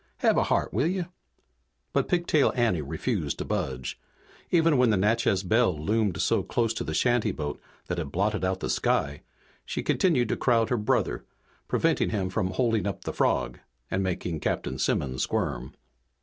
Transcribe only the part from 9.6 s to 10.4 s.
she continued to